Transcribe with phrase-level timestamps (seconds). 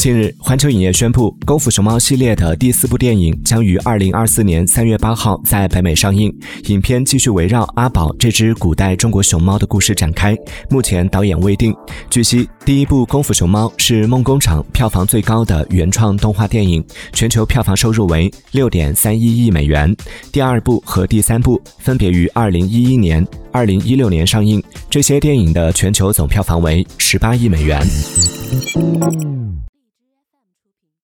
[0.00, 6.34] 近日环球影业宣布功夫熊猫系列的第四部电影将于二零二四年三月八号在北美上映
[6.68, 10.34] 影片继续围绕阿宝这只古代中国熊猫的故事展开
[10.70, 11.76] 目前导演未定。
[12.08, 16.82] 据悉第一部功夫熊猫是梦工厂票房最高的原创动画电影
[17.12, 19.94] 全球票房收入为六点三一亿美元。
[20.32, 23.22] 第二部和第三部分别于二零一一年
[23.52, 27.86] 二零一六年上映这些电影的全球总票房为十八亿美元。